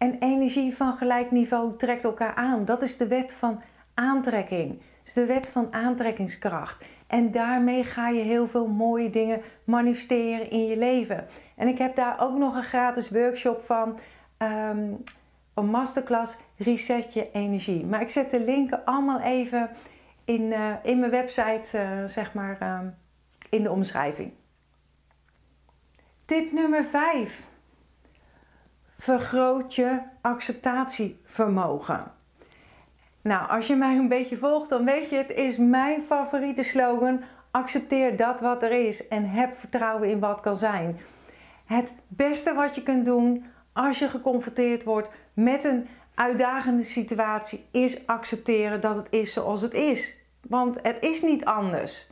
En 0.00 0.16
energie 0.18 0.76
van 0.76 0.96
gelijk 0.96 1.30
niveau 1.30 1.76
trekt 1.76 2.04
elkaar 2.04 2.34
aan. 2.34 2.64
Dat 2.64 2.82
is 2.82 2.96
de 2.96 3.06
wet 3.06 3.32
van 3.32 3.62
aantrekking. 3.94 4.68
Dat 4.68 4.82
is 5.04 5.12
de 5.12 5.24
wet 5.24 5.48
van 5.48 5.72
aantrekkingskracht. 5.72 6.84
En 7.06 7.30
daarmee 7.30 7.84
ga 7.84 8.08
je 8.08 8.22
heel 8.22 8.48
veel 8.48 8.66
mooie 8.66 9.10
dingen 9.10 9.40
manifesteren 9.64 10.50
in 10.50 10.66
je 10.66 10.76
leven. 10.76 11.26
En 11.56 11.68
ik 11.68 11.78
heb 11.78 11.96
daar 11.96 12.20
ook 12.20 12.38
nog 12.38 12.54
een 12.54 12.62
gratis 12.62 13.10
workshop 13.10 13.62
van. 13.62 13.98
Um, 14.38 15.02
een 15.54 15.66
masterclass 15.66 16.36
Reset 16.56 17.14
je 17.14 17.30
energie. 17.32 17.84
Maar 17.86 18.00
ik 18.00 18.08
zet 18.08 18.30
de 18.30 18.40
linken 18.40 18.84
allemaal 18.84 19.20
even 19.20 19.70
in, 20.24 20.42
uh, 20.42 20.74
in 20.82 20.98
mijn 20.98 21.10
website, 21.10 21.78
uh, 21.78 22.04
zeg 22.04 22.34
maar, 22.34 22.58
uh, 22.62 22.80
in 23.50 23.62
de 23.62 23.70
omschrijving. 23.70 24.32
Tip 26.24 26.52
nummer 26.52 26.84
5. 26.84 27.48
Vergroot 29.10 29.74
je 29.74 29.98
acceptatievermogen. 30.20 32.12
Nou, 33.20 33.48
als 33.48 33.66
je 33.66 33.76
mij 33.76 33.96
een 33.96 34.08
beetje 34.08 34.36
volgt, 34.36 34.68
dan 34.68 34.84
weet 34.84 35.10
je, 35.10 35.16
het 35.16 35.30
is 35.30 35.56
mijn 35.56 36.02
favoriete 36.02 36.62
slogan. 36.62 37.20
Accepteer 37.50 38.16
dat 38.16 38.40
wat 38.40 38.62
er 38.62 38.86
is 38.86 39.08
en 39.08 39.30
heb 39.30 39.56
vertrouwen 39.56 40.10
in 40.10 40.20
wat 40.20 40.40
kan 40.40 40.56
zijn. 40.56 41.00
Het 41.64 41.92
beste 42.08 42.54
wat 42.54 42.74
je 42.74 42.82
kunt 42.82 43.04
doen 43.04 43.44
als 43.72 43.98
je 43.98 44.08
geconfronteerd 44.08 44.84
wordt 44.84 45.10
met 45.34 45.64
een 45.64 45.88
uitdagende 46.14 46.84
situatie 46.84 47.66
is 47.70 48.06
accepteren 48.06 48.80
dat 48.80 48.96
het 48.96 49.06
is 49.10 49.32
zoals 49.32 49.60
het 49.60 49.74
is. 49.74 50.16
Want 50.48 50.78
het 50.82 50.96
is 51.00 51.22
niet 51.22 51.44
anders. 51.44 52.10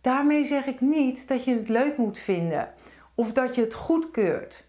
Daarmee 0.00 0.44
zeg 0.44 0.66
ik 0.66 0.80
niet 0.80 1.28
dat 1.28 1.44
je 1.44 1.54
het 1.54 1.68
leuk 1.68 1.96
moet 1.96 2.18
vinden 2.18 2.68
of 3.14 3.32
dat 3.32 3.54
je 3.54 3.60
het 3.60 3.74
goedkeurt. 3.74 4.67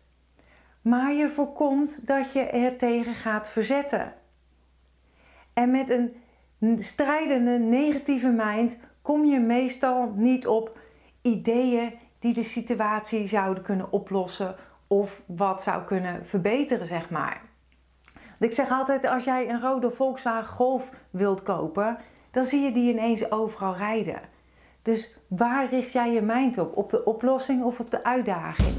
Maar 0.82 1.14
je 1.14 1.30
voorkomt 1.30 2.08
dat 2.08 2.32
je 2.32 2.40
er 2.40 2.78
tegen 2.78 3.14
gaat 3.14 3.50
verzetten. 3.50 4.14
En 5.54 5.72
met 5.72 5.90
een 6.60 6.84
strijdende 6.84 7.60
negatieve 7.60 8.30
mind 8.30 8.78
kom 9.02 9.26
je 9.26 9.40
meestal 9.40 10.14
niet 10.16 10.48
op 10.48 10.80
ideeën, 11.22 11.94
die 12.20 12.34
de 12.34 12.44
situatie 12.44 13.28
zouden 13.28 13.64
kunnen 13.64 13.92
oplossen 13.92 14.56
of 14.88 15.22
wat 15.26 15.64
zou 15.64 15.84
kunnen 15.84 16.26
verbeteren, 16.26 16.88
zeg 16.88 17.10
maar. 17.10 17.42
Ik 18.40 18.54
zeg 18.54 18.72
altijd, 18.72 19.08
als 19.08 19.24
jij 19.24 19.50
een 19.50 19.62
rode 19.62 19.92
Volkswagen 19.92 20.50
Golf 20.50 20.90
wilt 21.10 21.44
kopen, 21.44 21.98
dan 22.32 22.46
zie 22.46 22.62
je 22.62 22.72
die 22.72 22.92
ineens 22.92 23.32
overal 23.32 23.76
rijden. 23.76 24.22
Dus 24.82 25.20
waar 25.28 25.70
richt 25.70 25.92
jij 25.92 26.12
je 26.12 26.22
mind 26.22 26.58
op? 26.58 26.78
Op 26.78 26.90
de 26.90 27.06
oplossing 27.06 27.64
of 27.64 27.80
op 27.80 27.92
de 27.92 28.04
uitdaging? 28.04 28.76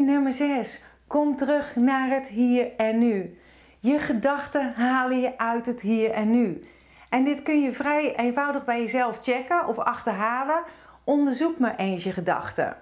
Nummer 0.00 0.32
6. 0.32 0.82
Kom 1.06 1.36
terug 1.36 1.76
naar 1.76 2.10
het 2.10 2.26
hier 2.26 2.76
en 2.76 2.98
nu. 2.98 3.38
Je 3.78 3.98
gedachten 3.98 4.72
halen 4.74 5.20
je 5.20 5.38
uit 5.38 5.66
het 5.66 5.80
hier 5.80 6.10
en 6.10 6.30
nu. 6.30 6.64
En 7.08 7.24
dit 7.24 7.42
kun 7.42 7.62
je 7.62 7.72
vrij 7.72 8.16
eenvoudig 8.16 8.64
bij 8.64 8.80
jezelf 8.80 9.18
checken 9.22 9.66
of 9.66 9.78
achterhalen. 9.78 10.62
Onderzoek 11.04 11.58
maar 11.58 11.76
eens 11.76 12.04
je 12.04 12.12
gedachten. 12.12 12.76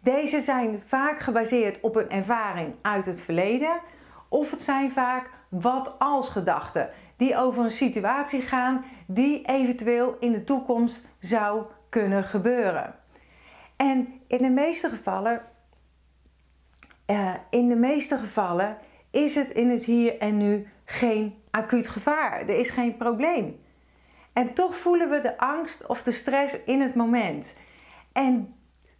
Deze 0.00 0.40
zijn 0.40 0.82
vaak 0.86 1.20
gebaseerd 1.20 1.80
op 1.80 1.96
een 1.96 2.10
ervaring 2.10 2.74
uit 2.82 3.06
het 3.06 3.20
verleden, 3.20 3.80
of 4.28 4.50
het 4.50 4.62
zijn 4.62 4.90
vaak 4.90 5.30
wat 5.48 5.98
als 5.98 6.28
gedachten 6.28 6.90
die 7.16 7.36
over 7.36 7.64
een 7.64 7.70
situatie 7.70 8.42
gaan 8.42 8.84
die 9.06 9.44
eventueel 9.44 10.16
in 10.20 10.32
de 10.32 10.44
toekomst 10.44 11.08
zou 11.18 11.62
kunnen 11.88 12.24
gebeuren. 12.24 12.94
En 13.76 14.20
in 14.26 14.38
de 14.38 14.50
meeste 14.50 14.88
gevallen, 14.88 15.42
uh, 17.10 17.34
in 17.50 17.68
de 17.68 17.76
meeste 17.76 18.18
gevallen 18.18 18.76
is 19.10 19.34
het 19.34 19.50
in 19.50 19.70
het 19.70 19.84
hier 19.84 20.18
en 20.18 20.36
nu 20.36 20.68
geen 20.84 21.34
acuut 21.50 21.88
gevaar. 21.88 22.40
Er 22.40 22.58
is 22.58 22.70
geen 22.70 22.96
probleem. 22.96 23.60
En 24.32 24.54
toch 24.54 24.76
voelen 24.76 25.10
we 25.10 25.20
de 25.20 25.38
angst 25.38 25.86
of 25.86 26.02
de 26.02 26.10
stress 26.10 26.64
in 26.64 26.80
het 26.80 26.94
moment. 26.94 27.54
En 28.12 28.54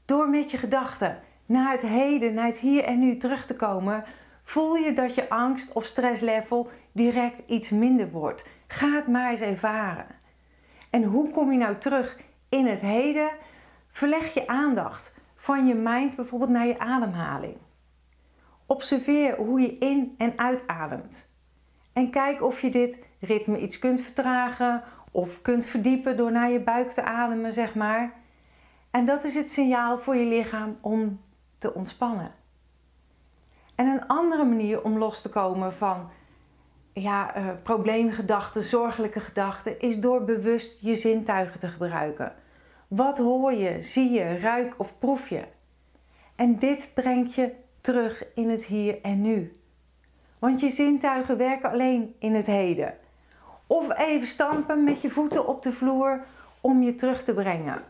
door 0.05 0.29
met 0.29 0.51
je 0.51 0.57
gedachten 0.57 1.19
naar 1.47 1.73
het 1.73 1.83
heden, 1.83 2.35
naar 2.35 2.47
het 2.47 2.59
hier 2.59 2.85
en 2.85 2.99
nu 2.99 3.17
terug 3.17 3.47
te 3.47 3.57
komen, 3.57 4.05
voel 4.43 4.77
je 4.77 4.93
dat 4.93 5.15
je 5.15 5.29
angst 5.29 5.73
of 5.73 5.85
stresslevel 5.85 6.71
direct 6.93 7.43
iets 7.47 7.71
minder 7.71 8.11
wordt. 8.11 8.45
Ga 8.67 8.93
het 8.93 9.07
maar 9.07 9.31
eens 9.31 9.41
ervaren. 9.41 10.07
En 10.91 11.03
hoe 11.03 11.31
kom 11.31 11.53
je 11.53 11.59
nou 11.59 11.77
terug 11.79 12.19
in 12.49 12.67
het 12.67 12.81
heden? 12.81 13.31
Verleg 13.91 14.35
je 14.35 14.47
aandacht 14.47 15.15
van 15.35 15.67
je 15.67 15.75
mind 15.75 16.17
bijvoorbeeld 16.17 16.51
naar 16.51 16.67
je 16.67 16.79
ademhaling. 16.79 17.57
Observeer 18.71 19.37
hoe 19.37 19.61
je 19.61 19.79
in- 19.79 20.15
en 20.19 20.39
uitademt. 20.39 21.29
En 21.93 22.11
kijk 22.11 22.43
of 22.43 22.61
je 22.61 22.71
dit 22.71 22.99
ritme 23.21 23.61
iets 23.61 23.79
kunt 23.79 24.01
vertragen 24.01 24.83
of 25.11 25.43
kunt 25.43 25.67
verdiepen 25.67 26.17
door 26.17 26.33
naar 26.33 26.51
je 26.51 26.61
buik 26.61 26.91
te 26.91 27.03
ademen, 27.03 27.53
zeg 27.53 27.75
maar. 27.75 28.13
En 28.91 29.07
dat 29.07 29.25
is 29.25 29.35
het 29.35 29.51
signaal 29.51 29.99
voor 29.99 30.17
je 30.17 30.25
lichaam 30.25 30.79
om 30.81 31.21
te 31.59 31.75
ontspannen. 31.75 32.33
En 33.75 33.87
een 33.87 34.07
andere 34.07 34.45
manier 34.45 34.85
om 34.85 34.99
los 34.99 35.23
te 35.23 35.29
komen 35.29 35.73
van 35.73 36.11
ja, 36.93 37.37
uh, 37.37 37.49
probleemgedachten, 37.63 38.63
zorgelijke 38.63 39.21
gedachten, 39.21 39.81
is 39.81 40.01
door 40.01 40.25
bewust 40.25 40.81
je 40.81 40.97
zintuigen 40.97 41.61
te 41.61 41.69
gebruiken. 41.69 42.33
Wat 42.89 43.19
hoor 43.19 43.53
je, 43.53 43.83
zie 43.83 44.11
je, 44.11 44.39
ruik 44.39 44.75
of 44.77 44.99
proef 44.99 45.29
je? 45.29 45.45
En 46.37 46.59
dit 46.59 46.91
brengt 46.95 47.35
je 47.35 47.53
terug 47.81 48.25
in 48.35 48.51
het 48.51 48.65
hier 48.65 49.03
en 49.03 49.23
nu. 49.23 49.61
Want 50.39 50.61
je 50.61 50.69
zintuigen 50.69 51.37
werken 51.37 51.71
alleen 51.71 52.15
in 52.19 52.35
het 52.35 52.47
heden. 52.47 52.95
Of 53.67 53.99
even 53.99 54.27
stampen 54.27 54.85
met 54.85 55.01
je 55.01 55.11
voeten 55.11 55.47
op 55.47 55.63
de 55.63 55.73
vloer 55.73 56.25
om 56.61 56.83
je 56.83 56.95
terug 56.95 57.25
te 57.25 57.35
brengen. 57.35 57.83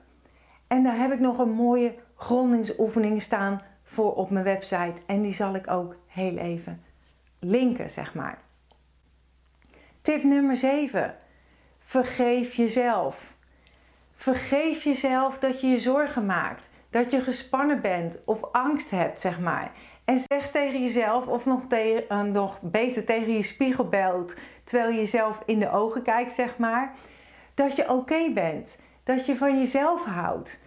En 0.66 0.82
daar 0.82 0.98
heb 0.98 1.12
ik 1.12 1.20
nog 1.20 1.38
een 1.38 1.52
mooie 1.52 1.94
grondingsoefening 2.16 3.22
staan 3.22 3.62
voor 3.82 4.14
op 4.14 4.30
mijn 4.30 4.44
website. 4.44 5.00
En 5.06 5.22
die 5.22 5.34
zal 5.34 5.54
ik 5.54 5.70
ook 5.70 5.96
heel 6.06 6.36
even 6.36 6.82
linken, 7.38 7.90
zeg 7.90 8.14
maar. 8.14 8.38
Tip 10.02 10.22
nummer 10.22 10.56
7. 10.56 11.14
Vergeef 11.78 12.54
jezelf. 12.54 13.36
Vergeef 14.14 14.84
jezelf 14.84 15.38
dat 15.38 15.60
je 15.60 15.66
je 15.66 15.78
zorgen 15.78 16.26
maakt, 16.26 16.68
dat 16.90 17.10
je 17.10 17.22
gespannen 17.22 17.80
bent 17.80 18.18
of 18.24 18.52
angst 18.52 18.90
hebt, 18.90 19.20
zeg 19.20 19.40
maar. 19.40 19.72
En 20.08 20.18
zeg 20.18 20.50
tegen 20.50 20.82
jezelf, 20.82 21.26
of 21.26 21.44
nog, 21.44 21.62
uh, 22.08 22.22
nog 22.22 22.58
beter 22.60 23.04
tegen 23.04 23.32
je 23.32 23.42
spiegel 23.42 23.88
belt, 23.88 24.34
terwijl 24.64 24.90
je 24.90 24.98
jezelf 24.98 25.42
in 25.46 25.58
de 25.58 25.70
ogen 25.70 26.02
kijkt, 26.02 26.32
zeg 26.32 26.56
maar, 26.58 26.94
dat 27.54 27.76
je 27.76 27.90
oké 27.90 28.30
bent. 28.34 28.78
Dat 29.04 29.26
je 29.26 29.36
van 29.36 29.58
jezelf 29.58 30.04
houdt. 30.04 30.62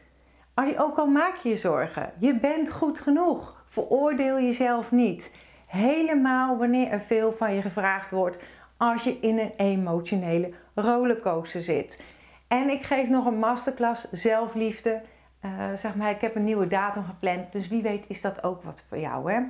Ook 0.77 0.97
al 0.97 1.07
maak 1.07 1.35
je 1.35 1.49
je 1.49 1.57
zorgen, 1.57 2.13
je 2.19 2.39
bent 2.39 2.71
goed 2.71 2.99
genoeg. 2.99 3.63
Veroordeel 3.69 4.39
jezelf 4.39 4.91
niet. 4.91 5.33
Helemaal 5.65 6.57
wanneer 6.57 6.87
er 6.87 7.01
veel 7.01 7.33
van 7.33 7.53
je 7.53 7.61
gevraagd 7.61 8.11
wordt 8.11 8.37
als 8.77 9.03
je 9.03 9.17
in 9.19 9.39
een 9.39 9.53
emotionele 9.57 10.49
rollercoaster 10.75 11.61
zit. 11.61 12.03
En 12.47 12.69
ik 12.69 12.83
geef 12.83 13.09
nog 13.09 13.25
een 13.25 13.39
masterclass 13.39 14.11
zelfliefde 14.11 15.01
uh, 15.45 15.51
zeg 15.75 15.95
maar, 15.95 16.09
ik 16.09 16.21
heb 16.21 16.35
een 16.35 16.43
nieuwe 16.43 16.67
datum 16.67 17.03
gepland, 17.03 17.51
dus 17.51 17.67
wie 17.67 17.81
weet 17.81 18.05
is 18.07 18.21
dat 18.21 18.43
ook 18.43 18.63
wat 18.63 18.83
voor 18.87 18.97
jou. 18.97 19.33
Hè? 19.33 19.41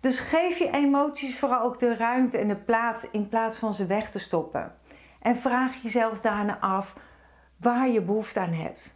Dus 0.00 0.20
geef 0.20 0.58
je 0.58 0.70
emoties 0.70 1.38
vooral 1.38 1.62
ook 1.62 1.78
de 1.78 1.96
ruimte 1.96 2.38
en 2.38 2.48
de 2.48 2.56
plaats 2.56 3.10
in 3.10 3.28
plaats 3.28 3.58
van 3.58 3.74
ze 3.74 3.86
weg 3.86 4.10
te 4.10 4.18
stoppen. 4.18 4.74
En 5.20 5.36
vraag 5.36 5.82
jezelf 5.82 6.20
daarna 6.20 6.58
af 6.60 6.96
waar 7.56 7.88
je 7.88 8.00
behoefte 8.00 8.40
aan 8.40 8.52
hebt. 8.52 8.94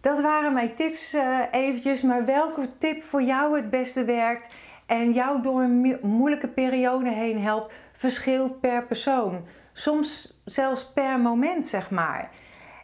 Dat 0.00 0.20
waren 0.20 0.52
mijn 0.52 0.74
tips 0.74 1.14
uh, 1.14 1.40
eventjes, 1.50 2.02
maar 2.02 2.24
welke 2.24 2.68
tip 2.78 3.02
voor 3.02 3.22
jou 3.22 3.56
het 3.56 3.70
beste 3.70 4.04
werkt 4.04 4.54
en 4.86 5.12
jou 5.12 5.42
door 5.42 5.62
een 5.62 5.98
moeilijke 6.02 6.48
periode 6.48 7.10
heen 7.10 7.42
helpt, 7.42 7.72
verschilt 7.92 8.60
per 8.60 8.82
persoon. 8.86 9.46
Soms 9.72 10.40
zelfs 10.44 10.92
per 10.92 11.20
moment, 11.20 11.66
zeg 11.66 11.90
maar. 11.90 12.30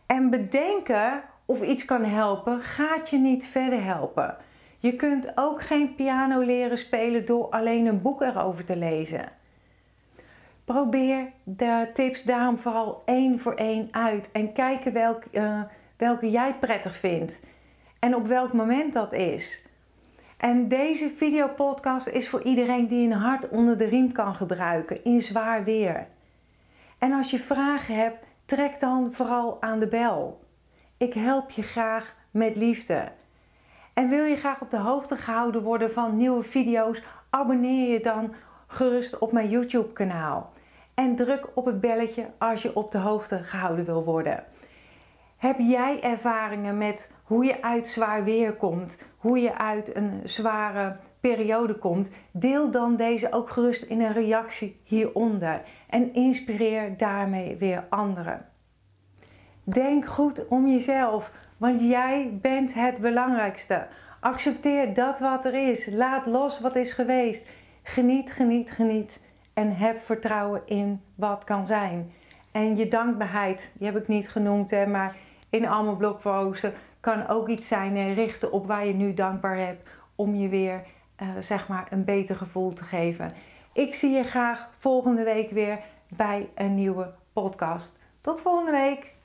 En 0.06 0.30
bedenken 0.30 1.22
of 1.52 1.62
iets 1.62 1.84
kan 1.84 2.04
helpen, 2.04 2.60
gaat 2.60 3.10
je 3.10 3.18
niet 3.18 3.46
verder 3.46 3.84
helpen. 3.84 4.36
Je 4.78 4.96
kunt 4.96 5.32
ook 5.34 5.62
geen 5.62 5.94
piano 5.94 6.40
leren 6.40 6.78
spelen 6.78 7.26
door 7.26 7.48
alleen 7.48 7.86
een 7.86 8.02
boek 8.02 8.20
erover 8.20 8.64
te 8.64 8.76
lezen. 8.76 9.28
Probeer 10.64 11.26
de 11.44 11.90
tips 11.94 12.22
daarom 12.22 12.58
vooral 12.58 13.02
één 13.04 13.40
voor 13.40 13.54
één 13.54 13.88
uit 13.90 14.30
en 14.32 14.52
kijken 14.52 15.16
uh, 15.32 15.60
welke 15.96 16.30
jij 16.30 16.54
prettig 16.54 16.96
vindt 16.96 17.40
en 17.98 18.14
op 18.14 18.26
welk 18.26 18.52
moment 18.52 18.92
dat 18.92 19.12
is. 19.12 19.64
En 20.36 20.68
deze 20.68 21.10
videopodcast 21.16 22.06
is 22.06 22.28
voor 22.28 22.42
iedereen 22.42 22.86
die 22.86 23.06
een 23.06 23.18
hart 23.18 23.48
onder 23.48 23.78
de 23.78 23.84
riem 23.84 24.12
kan 24.12 24.34
gebruiken 24.34 25.04
in 25.04 25.22
zwaar 25.22 25.64
weer. 25.64 26.06
En 26.98 27.12
als 27.12 27.30
je 27.30 27.38
vragen 27.38 27.94
hebt, 27.94 28.24
trek 28.44 28.80
dan 28.80 29.12
vooral 29.12 29.62
aan 29.62 29.80
de 29.80 29.88
bel. 29.88 30.40
Ik 31.02 31.14
help 31.14 31.50
je 31.50 31.62
graag 31.62 32.14
met 32.30 32.56
liefde. 32.56 33.08
En 33.94 34.08
wil 34.08 34.24
je 34.24 34.36
graag 34.36 34.60
op 34.60 34.70
de 34.70 34.78
hoogte 34.78 35.16
gehouden 35.16 35.62
worden 35.62 35.92
van 35.92 36.16
nieuwe 36.16 36.42
video's? 36.42 37.02
Abonneer 37.30 37.92
je 37.92 38.00
dan 38.00 38.34
gerust 38.66 39.18
op 39.18 39.32
mijn 39.32 39.48
YouTube 39.48 39.92
kanaal. 39.92 40.52
En 40.94 41.16
druk 41.16 41.48
op 41.54 41.64
het 41.64 41.80
belletje 41.80 42.26
als 42.38 42.62
je 42.62 42.76
op 42.76 42.92
de 42.92 42.98
hoogte 42.98 43.38
gehouden 43.38 43.84
wil 43.84 44.04
worden. 44.04 44.44
Heb 45.36 45.58
jij 45.58 46.02
ervaringen 46.02 46.78
met 46.78 47.12
hoe 47.22 47.44
je 47.44 47.62
uit 47.62 47.88
zwaar 47.88 48.24
weer 48.24 48.52
komt, 48.52 48.98
hoe 49.16 49.40
je 49.40 49.58
uit 49.58 49.96
een 49.96 50.20
zware 50.24 50.96
periode 51.20 51.74
komt? 51.74 52.10
Deel 52.30 52.70
dan 52.70 52.96
deze 52.96 53.32
ook 53.32 53.50
gerust 53.50 53.82
in 53.82 54.00
een 54.00 54.12
reactie 54.12 54.80
hieronder 54.84 55.62
en 55.88 56.14
inspireer 56.14 56.96
daarmee 56.96 57.56
weer 57.56 57.84
anderen. 57.88 58.51
Denk 59.64 60.06
goed 60.06 60.48
om 60.48 60.68
jezelf, 60.68 61.30
want 61.56 61.80
jij 61.80 62.38
bent 62.40 62.74
het 62.74 62.98
belangrijkste. 62.98 63.86
Accepteer 64.20 64.94
dat 64.94 65.18
wat 65.18 65.44
er 65.44 65.68
is. 65.68 65.86
Laat 65.86 66.26
los 66.26 66.60
wat 66.60 66.76
is 66.76 66.92
geweest. 66.92 67.46
Geniet, 67.82 68.32
geniet, 68.32 68.70
geniet. 68.70 69.20
En 69.54 69.76
heb 69.76 70.00
vertrouwen 70.00 70.62
in 70.64 71.00
wat 71.14 71.44
kan 71.44 71.66
zijn. 71.66 72.12
En 72.52 72.76
je 72.76 72.88
dankbaarheid, 72.88 73.72
die 73.74 73.86
heb 73.86 73.96
ik 73.96 74.08
niet 74.08 74.28
genoemd, 74.28 74.70
hè, 74.70 74.86
maar 74.86 75.16
in 75.50 75.68
allemaal 75.68 75.96
blogposten 75.96 76.72
kan 77.00 77.28
ook 77.28 77.48
iets 77.48 77.68
zijn 77.68 77.96
en 77.96 78.14
richten 78.14 78.52
op 78.52 78.66
waar 78.66 78.86
je 78.86 78.94
nu 78.94 79.14
dankbaar 79.14 79.56
hebt 79.56 79.88
om 80.14 80.34
je 80.34 80.48
weer 80.48 80.82
uh, 81.22 81.28
zeg 81.40 81.68
maar 81.68 81.86
een 81.90 82.04
beter 82.04 82.36
gevoel 82.36 82.72
te 82.72 82.84
geven. 82.84 83.32
Ik 83.72 83.94
zie 83.94 84.10
je 84.10 84.24
graag 84.24 84.68
volgende 84.78 85.22
week 85.22 85.50
weer 85.50 85.78
bij 86.08 86.48
een 86.54 86.74
nieuwe 86.74 87.14
podcast. 87.32 87.98
Tot 88.20 88.40
volgende 88.40 88.70
week. 88.70 89.11